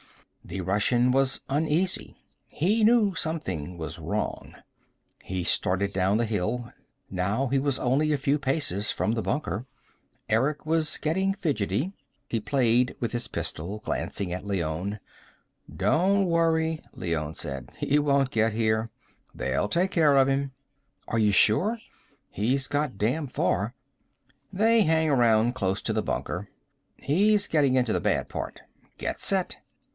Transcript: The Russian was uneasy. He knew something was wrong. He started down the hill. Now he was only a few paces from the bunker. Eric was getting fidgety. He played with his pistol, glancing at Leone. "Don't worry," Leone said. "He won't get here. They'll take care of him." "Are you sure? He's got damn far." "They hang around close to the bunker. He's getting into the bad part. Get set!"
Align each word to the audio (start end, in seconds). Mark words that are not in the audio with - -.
The 0.43 0.61
Russian 0.61 1.11
was 1.11 1.41
uneasy. 1.47 2.17
He 2.49 2.83
knew 2.83 3.13
something 3.13 3.77
was 3.77 3.99
wrong. 3.99 4.55
He 5.23 5.43
started 5.43 5.93
down 5.93 6.17
the 6.17 6.25
hill. 6.25 6.73
Now 7.09 7.47
he 7.47 7.59
was 7.59 7.77
only 7.77 8.11
a 8.11 8.17
few 8.17 8.39
paces 8.39 8.89
from 8.91 9.13
the 9.13 9.21
bunker. 9.21 9.67
Eric 10.27 10.65
was 10.65 10.97
getting 10.97 11.35
fidgety. 11.35 11.93
He 12.27 12.39
played 12.39 12.95
with 12.99 13.11
his 13.11 13.27
pistol, 13.27 13.79
glancing 13.85 14.33
at 14.33 14.43
Leone. 14.45 14.99
"Don't 15.73 16.25
worry," 16.25 16.81
Leone 16.93 17.35
said. 17.35 17.69
"He 17.77 17.99
won't 17.99 18.31
get 18.31 18.51
here. 18.53 18.89
They'll 19.35 19.69
take 19.69 19.91
care 19.91 20.17
of 20.17 20.27
him." 20.27 20.51
"Are 21.07 21.19
you 21.19 21.31
sure? 21.31 21.77
He's 22.31 22.67
got 22.67 22.97
damn 22.97 23.27
far." 23.27 23.75
"They 24.51 24.81
hang 24.81 25.11
around 25.11 25.53
close 25.53 25.81
to 25.83 25.93
the 25.93 26.03
bunker. 26.03 26.49
He's 26.97 27.47
getting 27.47 27.75
into 27.75 27.93
the 27.93 28.01
bad 28.01 28.27
part. 28.27 28.61
Get 28.97 29.21
set!" 29.21 29.57